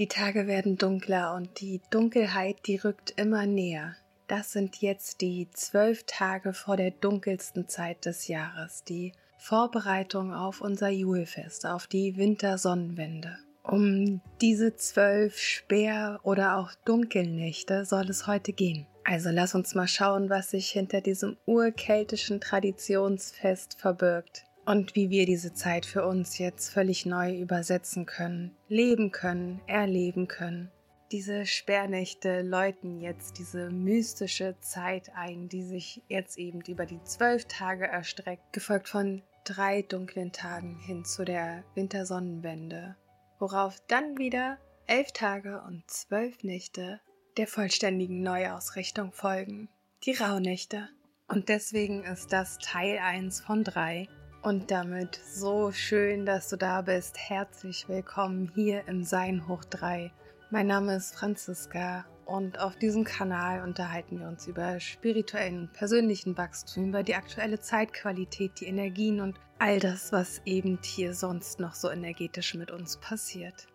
[0.00, 3.96] Die Tage werden dunkler und die Dunkelheit, die rückt immer näher.
[4.28, 10.62] Das sind jetzt die zwölf Tage vor der dunkelsten Zeit des Jahres, die Vorbereitung auf
[10.62, 13.36] unser Julfest, auf die Wintersonnenwende.
[13.62, 18.86] Um diese zwölf Speer- oder auch Dunkelnächte soll es heute gehen.
[19.04, 25.26] Also lass uns mal schauen, was sich hinter diesem urkeltischen Traditionsfest verbirgt und wie wir
[25.26, 30.70] diese Zeit für uns jetzt völlig neu übersetzen können, leben können, erleben können.
[31.10, 37.46] Diese Sperrnächte läuten jetzt diese mystische Zeit ein, die sich jetzt eben über die zwölf
[37.46, 42.94] Tage erstreckt, gefolgt von drei dunklen Tagen hin zu der Wintersonnenwende,
[43.40, 44.56] worauf dann wieder
[44.86, 47.00] elf Tage und zwölf Nächte
[47.38, 49.68] der vollständigen Neuausrichtung folgen,
[50.04, 50.88] die Rauhnächte.
[51.26, 54.08] Und deswegen ist das Teil 1 von 3
[54.42, 57.18] und damit so schön, dass du da bist.
[57.18, 60.12] Herzlich willkommen hier im Sein hoch 3.
[60.50, 66.38] Mein Name ist Franziska und auf diesem Kanal unterhalten wir uns über spirituellen und persönlichen
[66.38, 71.74] Wachstum, über die aktuelle Zeitqualität, die Energien und all das, was eben hier sonst noch
[71.74, 73.66] so energetisch mit uns passiert.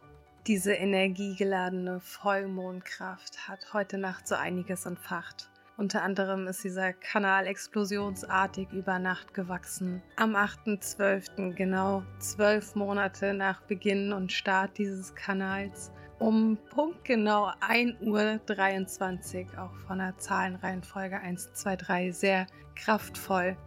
[0.48, 5.50] Diese energiegeladene Vollmondkraft hat heute Nacht so einiges entfacht.
[5.78, 10.02] Unter anderem ist dieser Kanal explosionsartig über Nacht gewachsen.
[10.16, 19.64] Am 8.12., genau zwölf Monate nach Beginn und Start dieses Kanals, um punktgenau 1.23 Uhr,
[19.64, 23.58] auch von der Zahlenreihenfolge 1, 2, 3, sehr kraftvoll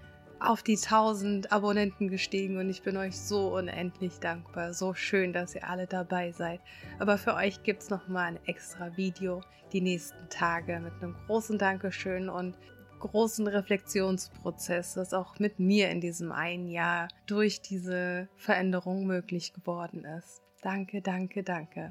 [0.41, 4.73] auf die 1000 Abonnenten gestiegen und ich bin euch so unendlich dankbar.
[4.73, 6.61] So schön, dass ihr alle dabei seid.
[6.99, 9.41] Aber für euch gibt's noch mal ein extra Video
[9.73, 12.57] die nächsten Tage mit einem großen Dankeschön und
[13.01, 20.05] großen Reflexionsprozess, das auch mit mir in diesem einen Jahr durch diese Veränderung möglich geworden
[20.05, 20.43] ist.
[20.63, 21.91] Danke, danke, danke.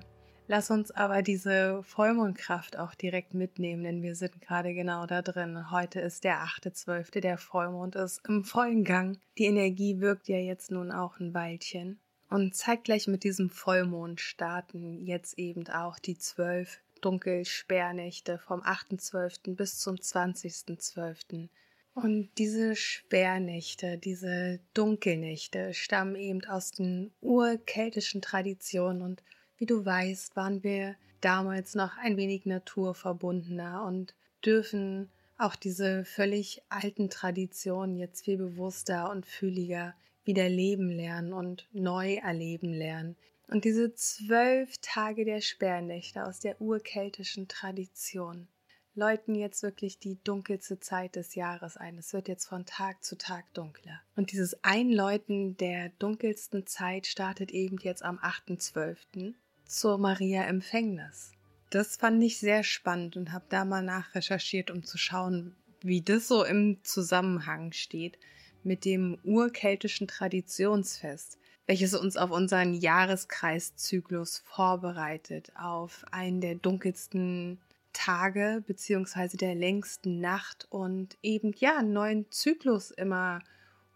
[0.49, 5.71] Lass uns aber diese Vollmondkraft auch direkt mitnehmen, denn wir sind gerade genau da drin.
[5.71, 9.19] Heute ist der 8.12., der Vollmond ist im vollen Gang.
[9.37, 11.99] Die Energie wirkt ja jetzt nun auch ein Weilchen.
[12.29, 19.53] Und zeitgleich mit diesem Vollmond starten jetzt eben auch die zwölf Dunkelsperrnächte vom 8.12.
[19.53, 21.49] bis zum 20.12.
[21.93, 29.23] Und diese Sperrnächte, diese Dunkelnächte stammen eben aus den urkeltischen Traditionen und
[29.57, 34.13] wie du weißt, waren wir damals noch ein wenig naturverbundener und
[34.45, 41.67] dürfen auch diese völlig alten Traditionen jetzt viel bewusster und fühliger wieder leben lernen und
[41.71, 43.15] neu erleben lernen.
[43.47, 48.47] Und diese zwölf Tage der Sperrnächte aus der urkeltischen Tradition
[48.93, 51.97] läuten jetzt wirklich die dunkelste Zeit des Jahres ein.
[51.97, 54.01] Es wird jetzt von Tag zu Tag dunkler.
[54.15, 59.35] Und dieses Einläuten der dunkelsten Zeit startet eben jetzt am 8.12
[59.67, 61.31] zur Maria Empfängnis.
[61.69, 66.27] Das fand ich sehr spannend und habe da mal nachrecherchiert, um zu schauen, wie das
[66.27, 68.17] so im Zusammenhang steht
[68.63, 77.59] mit dem urkeltischen Traditionsfest, welches uns auf unseren Jahreskreiszyklus vorbereitet, auf einen der dunkelsten
[77.93, 83.39] Tage beziehungsweise der längsten Nacht und eben ja einen neuen Zyklus immer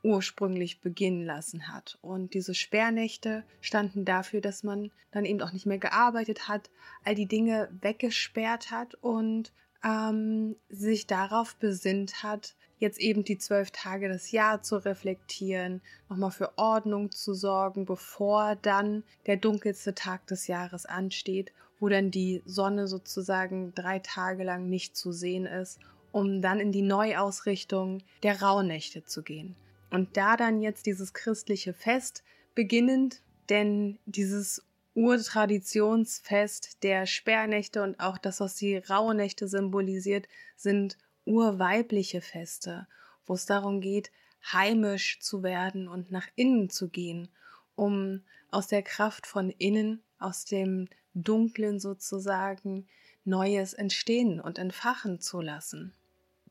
[0.04, 1.98] ursprünglich beginnen lassen hat.
[2.02, 6.70] Und diese Sperrnächte standen dafür, dass man dann eben auch nicht mehr gearbeitet hat,
[7.04, 9.52] all die Dinge weggesperrt hat und
[9.84, 16.32] ähm, sich darauf besinnt hat, jetzt eben die zwölf Tage des Jahr zu reflektieren, nochmal
[16.32, 22.42] für Ordnung zu sorgen, bevor dann der dunkelste Tag des Jahres ansteht, wo dann die
[22.46, 25.80] Sonne sozusagen drei Tage lang nicht zu sehen ist,
[26.12, 29.56] um dann in die Neuausrichtung der Rauhnächte zu gehen.
[29.92, 32.24] Und da dann jetzt dieses christliche Fest
[32.56, 42.22] beginnend, denn dieses Urtraditionsfest der Sperrnächte und auch das, was die Rauhnächte symbolisiert, sind urweibliche
[42.22, 42.88] Feste,
[43.26, 44.12] wo es darum geht,
[44.52, 47.30] heimisch zu werden und nach innen zu gehen,
[47.76, 52.88] um aus der Kraft von innen, aus dem Dunklen sozusagen,
[53.24, 55.94] Neues entstehen und entfachen zu lassen.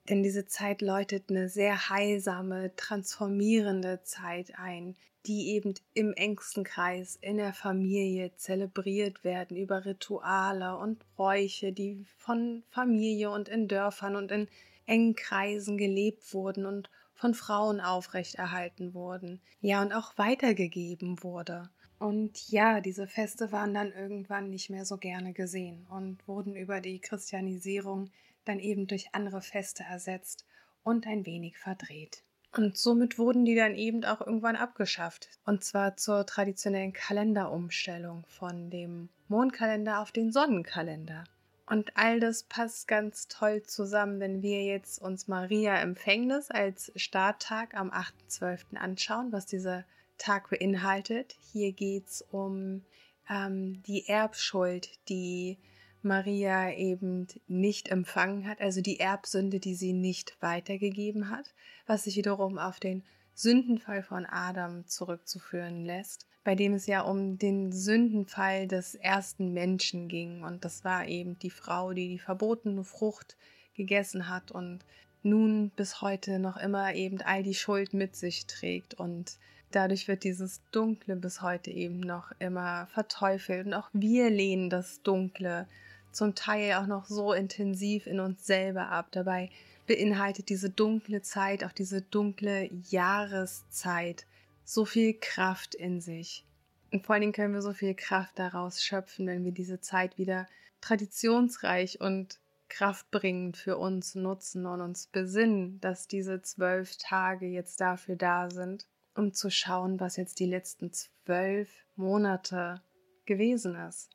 [0.09, 7.17] Denn diese Zeit läutet eine sehr heilsame, transformierende Zeit ein, die eben im engsten Kreis
[7.21, 14.17] in der Familie zelebriert werden über Rituale und Bräuche, die von Familie und in Dörfern
[14.17, 14.49] und in
[14.87, 21.69] engen Kreisen gelebt wurden und von Frauen aufrechterhalten wurden, ja und auch weitergegeben wurde.
[21.99, 26.81] Und ja, diese Feste waren dann irgendwann nicht mehr so gerne gesehen und wurden über
[26.81, 28.11] die Christianisierung
[28.51, 30.45] dann eben durch andere Feste ersetzt
[30.83, 32.23] und ein wenig verdreht.
[32.57, 35.29] Und somit wurden die dann eben auch irgendwann abgeschafft.
[35.45, 41.25] Und zwar zur traditionellen Kalenderumstellung von dem Mondkalender auf den Sonnenkalender.
[41.67, 47.75] Und all das passt ganz toll zusammen, wenn wir jetzt uns Maria Empfängnis als Starttag
[47.75, 48.77] am 8.12.
[48.77, 49.85] anschauen, was dieser
[50.19, 51.37] Tag beinhaltet.
[51.53, 52.83] Hier geht es um
[53.31, 55.57] ähm, die Erbschuld, die
[56.03, 61.55] Maria eben nicht empfangen hat, also die Erbsünde, die sie nicht weitergegeben hat,
[61.87, 63.03] was sich wiederum auf den
[63.35, 70.09] Sündenfall von Adam zurückzuführen lässt, bei dem es ja um den Sündenfall des ersten Menschen
[70.09, 70.43] ging.
[70.43, 73.37] Und das war eben die Frau, die die verbotene Frucht
[73.75, 74.81] gegessen hat und
[75.23, 78.95] nun bis heute noch immer eben all die Schuld mit sich trägt.
[78.95, 79.39] Und
[79.71, 83.67] dadurch wird dieses Dunkle bis heute eben noch immer verteufelt.
[83.67, 85.67] Und auch wir lehnen das Dunkle
[86.13, 89.09] zum Teil auch noch so intensiv in uns selber ab.
[89.13, 89.51] Dabei
[89.87, 94.27] beinhaltet diese dunkle Zeit, auch diese dunkle Jahreszeit,
[94.65, 96.45] so viel Kraft in sich.
[96.93, 100.19] Und vor allen Dingen können wir so viel Kraft daraus schöpfen, wenn wir diese Zeit
[100.19, 100.47] wieder
[100.81, 108.17] traditionsreich und kraftbringend für uns nutzen und uns besinnen, dass diese zwölf Tage jetzt dafür
[108.17, 112.81] da sind, um zu schauen, was jetzt die letzten zwölf Monate
[113.27, 114.11] gewesen ist.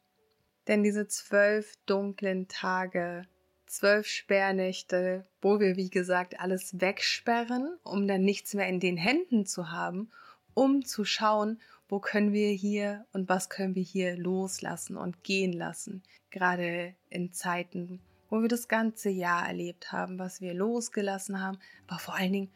[0.68, 3.28] Denn diese zwölf dunklen Tage,
[3.68, 9.46] zwölf Sperrnächte, wo wir, wie gesagt, alles wegsperren, um dann nichts mehr in den Händen
[9.46, 10.10] zu haben,
[10.54, 15.54] um zu schauen, wo können wir hier und was können wir hier loslassen und gehen
[15.54, 16.02] lassen.
[16.32, 22.00] Gerade in Zeiten, wo wir das ganze Jahr erlebt haben, was wir losgelassen haben, aber
[22.00, 22.52] vor allen Dingen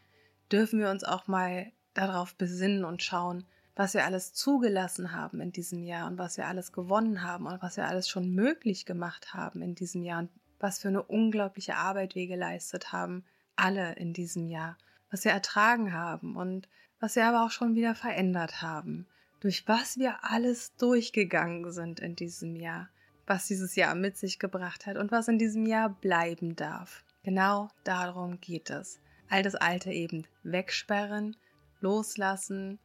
[0.50, 3.44] dürfen wir uns auch mal darauf besinnen und schauen,
[3.80, 7.62] was wir alles zugelassen haben in diesem Jahr und was wir alles gewonnen haben und
[7.62, 11.76] was wir alles schon möglich gemacht haben in diesem Jahr und was für eine unglaubliche
[11.76, 13.24] Arbeit wir geleistet haben,
[13.56, 14.76] alle in diesem Jahr,
[15.10, 16.68] was wir ertragen haben und
[16.98, 19.06] was wir aber auch schon wieder verändert haben,
[19.40, 22.90] durch was wir alles durchgegangen sind in diesem Jahr,
[23.26, 27.02] was dieses Jahr mit sich gebracht hat und was in diesem Jahr bleiben darf.
[27.22, 29.00] Genau darum geht es.
[29.30, 31.34] All das Alte eben wegsperren,
[31.80, 32.78] loslassen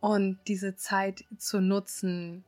[0.00, 2.44] und diese Zeit zu nutzen,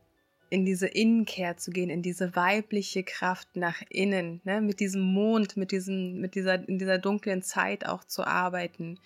[0.50, 5.56] in diese Innenkehr zu gehen, in diese weibliche Kraft nach innen, ne, mit diesem Mond,
[5.56, 8.98] mit diesem, mit dieser, in dieser dunklen Zeit auch zu arbeiten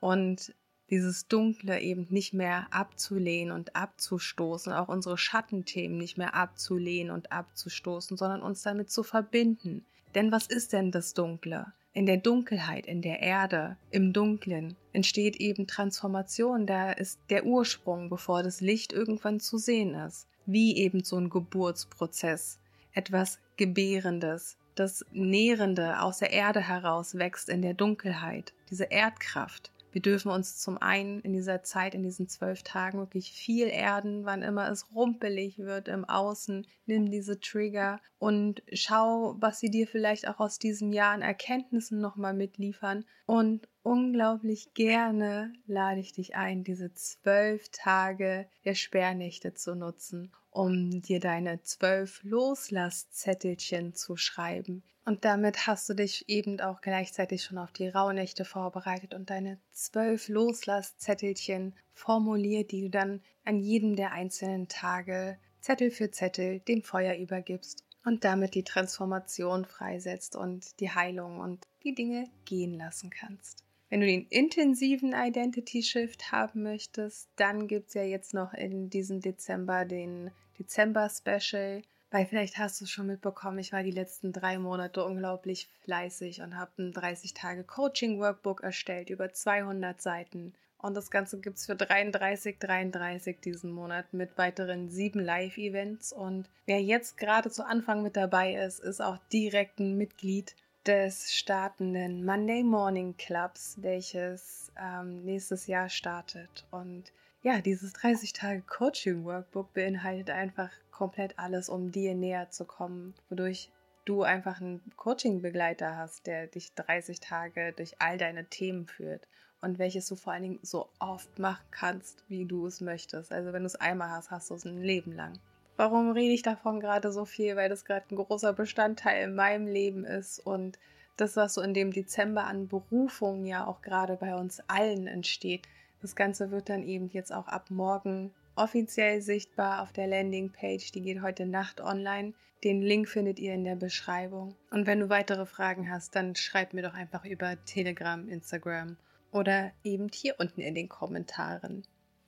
[0.00, 0.54] und
[0.90, 7.32] dieses Dunkle eben nicht mehr abzulehnen und abzustoßen, auch unsere Schattenthemen nicht mehr abzulehnen und
[7.32, 9.84] abzustoßen, sondern uns damit zu verbinden.
[10.14, 11.72] Denn was ist denn das Dunkle?
[11.96, 18.10] In der Dunkelheit, in der Erde, im Dunklen entsteht eben Transformation, da ist der Ursprung,
[18.10, 20.26] bevor das Licht irgendwann zu sehen ist.
[20.44, 22.58] Wie eben so ein Geburtsprozess,
[22.94, 29.70] etwas Gebärendes, das Nährende aus der Erde heraus wächst in der Dunkelheit, diese Erdkraft.
[29.94, 34.24] Wir dürfen uns zum einen in dieser Zeit, in diesen zwölf Tagen wirklich viel erden,
[34.24, 36.66] wann immer es rumpelig wird im Außen.
[36.86, 42.00] Nimm diese Trigger und schau, was sie dir vielleicht auch aus diesem Jahr an Erkenntnissen
[42.00, 43.04] nochmal mitliefern.
[43.26, 51.02] Und unglaublich gerne lade ich dich ein, diese zwölf Tage der Sperrnächte zu nutzen um
[51.02, 54.84] dir deine zwölf Loslasszettelchen zu schreiben.
[55.04, 59.58] Und damit hast du dich eben auch gleichzeitig schon auf die Rauhnächte vorbereitet und deine
[59.72, 66.82] zwölf Loslasszettelchen formuliert, die du dann an jedem der einzelnen Tage Zettel für Zettel dem
[66.82, 73.10] Feuer übergibst und damit die Transformation freisetzt und die Heilung und die Dinge gehen lassen
[73.10, 73.63] kannst.
[73.90, 78.90] Wenn du den intensiven Identity Shift haben möchtest, dann gibt es ja jetzt noch in
[78.90, 81.82] diesem Dezember den Dezember Special.
[82.10, 86.42] Weil vielleicht hast du es schon mitbekommen, ich war die letzten drei Monate unglaublich fleißig
[86.42, 90.54] und habe ein 30-Tage-Coaching-Workbook erstellt über 200 Seiten.
[90.78, 96.12] Und das Ganze gibt es für 33, 33 diesen Monat mit weiteren sieben Live-Events.
[96.12, 100.54] Und wer jetzt gerade zu Anfang mit dabei ist, ist auch direkt ein Mitglied
[100.86, 106.66] des startenden Monday Morning Clubs, welches ähm, nächstes Jahr startet.
[106.70, 107.12] Und
[107.42, 113.70] ja, dieses 30-Tage-Coaching-Workbook beinhaltet einfach komplett alles, um dir näher zu kommen, wodurch
[114.04, 119.26] du einfach einen Coaching-Begleiter hast, der dich 30 Tage durch all deine Themen führt
[119.62, 123.32] und welches du vor allen Dingen so oft machen kannst, wie du es möchtest.
[123.32, 125.38] Also wenn du es einmal hast, hast du es ein Leben lang.
[125.76, 127.56] Warum rede ich davon gerade so viel?
[127.56, 130.78] Weil das gerade ein großer Bestandteil in meinem Leben ist und
[131.16, 135.62] das, was so in dem Dezember an Berufung ja auch gerade bei uns allen entsteht.
[136.00, 140.92] Das Ganze wird dann eben jetzt auch ab morgen offiziell sichtbar auf der Landingpage.
[140.92, 142.34] Die geht heute Nacht online.
[142.62, 144.54] Den Link findet ihr in der Beschreibung.
[144.70, 148.96] Und wenn du weitere Fragen hast, dann schreib mir doch einfach über Telegram, Instagram
[149.32, 151.82] oder eben hier unten in den Kommentaren.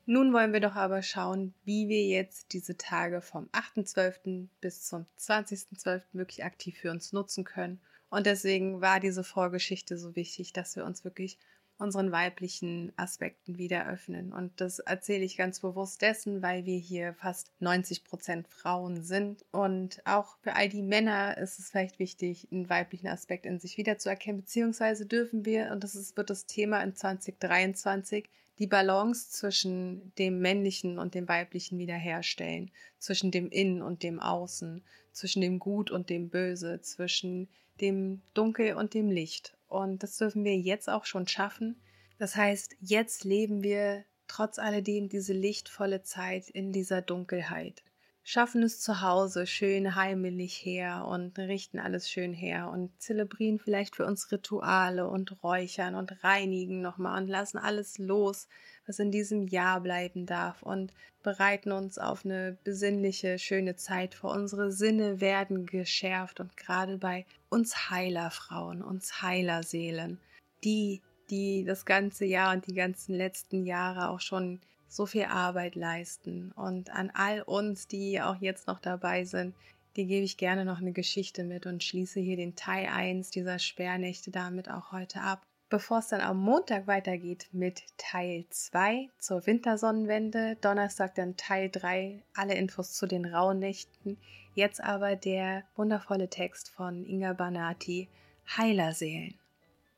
[0.08, 4.46] Nun wollen wir doch aber schauen, wie wir jetzt diese Tage vom 8.12.
[4.60, 6.02] bis zum 20.12.
[6.12, 7.80] wirklich aktiv für uns nutzen können.
[8.08, 11.38] Und deswegen war diese Vorgeschichte so wichtig, dass wir uns wirklich
[11.78, 14.32] unseren weiblichen Aspekten wieder öffnen.
[14.32, 19.44] Und das erzähle ich ganz bewusst dessen, weil wir hier fast 90 Prozent Frauen sind.
[19.50, 23.76] Und auch für all die Männer ist es vielleicht wichtig, einen weiblichen Aspekt in sich
[23.76, 30.12] wiederzuerkennen, beziehungsweise dürfen wir, und das ist, wird das Thema in 2023, die Balance zwischen
[30.16, 34.82] dem männlichen und dem weiblichen wiederherstellen, zwischen dem Innen und dem Außen,
[35.12, 37.48] zwischen dem Gut und dem Böse, zwischen
[37.80, 39.56] dem Dunkel und dem Licht.
[39.68, 41.76] Und das dürfen wir jetzt auch schon schaffen.
[42.18, 47.82] Das heißt, jetzt leben wir trotz alledem diese lichtvolle Zeit in dieser Dunkelheit.
[48.28, 53.94] Schaffen es zu Hause schön heimelig her und richten alles schön her und zelebrieren vielleicht
[53.94, 58.48] für uns Rituale und räuchern und reinigen nochmal und lassen alles los,
[58.84, 60.92] was in diesem Jahr bleiben darf und
[61.22, 64.32] bereiten uns auf eine besinnliche, schöne Zeit vor.
[64.32, 70.18] Unsere Sinne werden geschärft und gerade bei uns Heilerfrauen, uns Heilerseelen,
[70.64, 75.74] die, die das ganze Jahr und die ganzen letzten Jahre auch schon so viel Arbeit
[75.74, 76.52] leisten.
[76.52, 79.54] Und an all uns, die auch jetzt noch dabei sind,
[79.96, 83.58] die gebe ich gerne noch eine Geschichte mit und schließe hier den Teil 1 dieser
[83.58, 85.42] Sperrnächte damit auch heute ab.
[85.68, 92.22] Bevor es dann am Montag weitergeht mit Teil 2 zur Wintersonnenwende, Donnerstag dann Teil 3,
[92.34, 94.16] alle Infos zu den Rauhnächten.
[94.54, 98.08] Jetzt aber der wundervolle Text von Inga Banati,
[98.56, 99.34] Heilerseelen.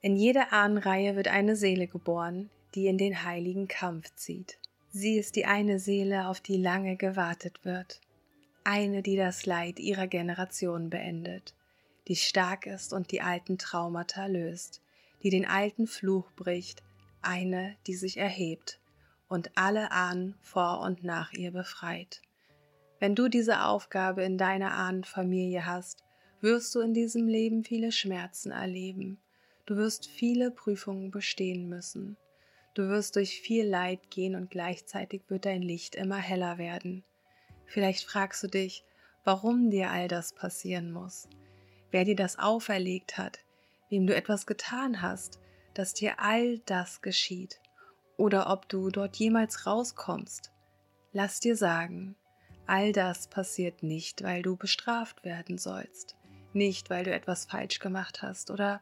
[0.00, 4.58] In jeder Ahnenreihe wird eine Seele geboren, die in den heiligen Kampf zieht.
[4.90, 8.00] Sie ist die eine Seele, auf die lange gewartet wird.
[8.64, 11.54] Eine, die das Leid ihrer Generation beendet,
[12.08, 14.82] die stark ist und die alten Traumata löst
[15.22, 16.82] die den alten Fluch bricht,
[17.22, 18.80] eine, die sich erhebt
[19.28, 22.22] und alle Ahnen vor und nach ihr befreit.
[23.00, 26.04] Wenn du diese Aufgabe in deiner Ahnenfamilie hast,
[26.40, 29.18] wirst du in diesem Leben viele Schmerzen erleben.
[29.66, 32.16] Du wirst viele Prüfungen bestehen müssen.
[32.74, 37.04] Du wirst durch viel Leid gehen und gleichzeitig wird dein Licht immer heller werden.
[37.66, 38.84] Vielleicht fragst du dich,
[39.24, 41.28] warum dir all das passieren muss,
[41.90, 43.40] wer dir das auferlegt hat,
[43.90, 45.38] wem du etwas getan hast,
[45.74, 47.60] dass dir all das geschieht,
[48.16, 50.50] oder ob du dort jemals rauskommst.
[51.12, 52.16] Lass dir sagen,
[52.66, 56.16] all das passiert nicht, weil du bestraft werden sollst,
[56.52, 58.80] nicht weil du etwas falsch gemacht hast oder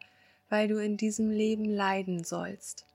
[0.49, 2.87] weil du in diesem Leben leiden sollst.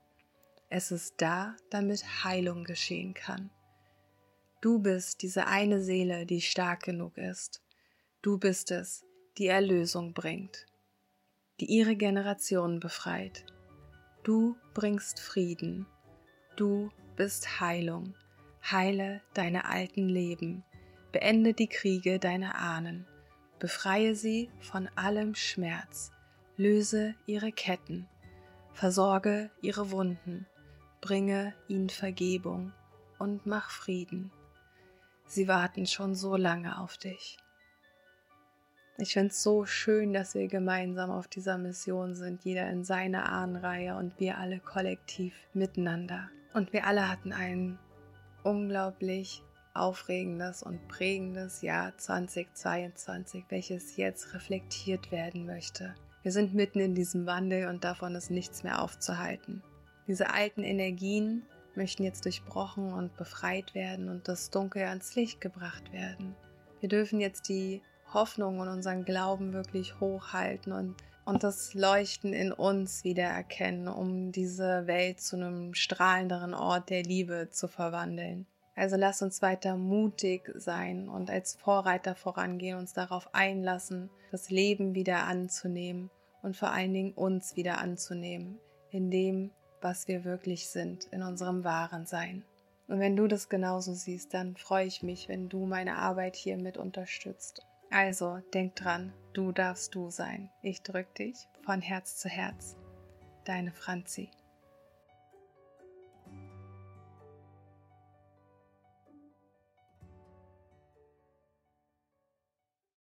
[0.74, 3.50] Es ist da, damit Heilung geschehen kann.
[4.60, 7.62] Du bist diese eine Seele, die stark genug ist.
[8.22, 9.04] Du bist es,
[9.36, 10.66] die Erlösung bringt
[11.62, 13.44] die ihre Generation befreit.
[14.24, 15.86] Du bringst Frieden.
[16.56, 18.16] Du bist Heilung.
[18.68, 20.64] Heile deine alten Leben.
[21.12, 23.06] Beende die Kriege deiner Ahnen.
[23.60, 26.10] Befreie sie von allem Schmerz.
[26.56, 28.08] Löse ihre Ketten.
[28.72, 30.46] Versorge ihre Wunden.
[31.02, 32.72] Bringe ihnen Vergebung
[33.18, 34.30] und mach Frieden.
[35.26, 37.38] Sie warten schon so lange auf dich.
[38.98, 43.28] Ich finde es so schön, dass wir gemeinsam auf dieser Mission sind, jeder in seiner
[43.32, 46.30] Ahnenreihe und wir alle kollektiv miteinander.
[46.54, 47.80] Und wir alle hatten ein
[48.44, 49.42] unglaublich
[49.74, 55.96] aufregendes und prägendes Jahr 2022, welches jetzt reflektiert werden möchte.
[56.22, 59.64] Wir sind mitten in diesem Wandel und davon ist nichts mehr aufzuhalten.
[60.06, 61.42] Diese alten Energien
[61.74, 66.34] möchten jetzt durchbrochen und befreit werden und das Dunkel ans Licht gebracht werden.
[66.80, 67.82] Wir dürfen jetzt die
[68.12, 74.32] Hoffnung und unseren Glauben wirklich hochhalten und, und das Leuchten in uns wieder erkennen, um
[74.32, 78.46] diese Welt zu einem strahlenderen Ort der Liebe zu verwandeln.
[78.74, 84.94] Also lass uns weiter mutig sein und als Vorreiter vorangehen, uns darauf einlassen, das Leben
[84.94, 86.10] wieder anzunehmen
[86.42, 88.58] und vor allen Dingen uns wieder anzunehmen,
[88.90, 89.50] in dem,
[89.82, 92.44] was wir wirklich sind, in unserem wahren Sein.
[92.88, 96.56] Und wenn du das genauso siehst, dann freue ich mich, wenn du meine Arbeit hier
[96.56, 97.64] mit unterstützt.
[97.90, 100.50] Also denk dran, du darfst du sein.
[100.62, 102.76] Ich drück dich von Herz zu Herz.
[103.44, 104.30] Deine Franzi.